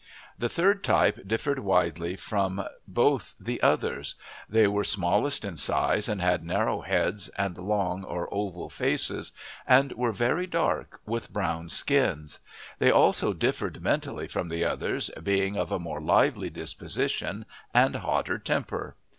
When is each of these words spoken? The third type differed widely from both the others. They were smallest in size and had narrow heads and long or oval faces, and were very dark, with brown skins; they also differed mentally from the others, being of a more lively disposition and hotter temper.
The 0.35 0.49
third 0.49 0.83
type 0.83 1.27
differed 1.27 1.59
widely 1.59 2.15
from 2.15 2.63
both 2.87 3.35
the 3.39 3.61
others. 3.61 4.15
They 4.49 4.65
were 4.65 4.83
smallest 4.83 5.45
in 5.45 5.57
size 5.57 6.09
and 6.09 6.19
had 6.19 6.43
narrow 6.43 6.81
heads 6.81 7.29
and 7.37 7.55
long 7.55 8.03
or 8.03 8.27
oval 8.33 8.67
faces, 8.71 9.31
and 9.67 9.91
were 9.91 10.11
very 10.11 10.47
dark, 10.47 11.01
with 11.05 11.31
brown 11.31 11.69
skins; 11.69 12.39
they 12.79 12.89
also 12.89 13.31
differed 13.31 13.83
mentally 13.83 14.27
from 14.27 14.49
the 14.49 14.65
others, 14.65 15.11
being 15.21 15.55
of 15.55 15.71
a 15.71 15.77
more 15.77 16.01
lively 16.01 16.49
disposition 16.49 17.45
and 17.71 17.97
hotter 17.97 18.39
temper. 18.39 18.95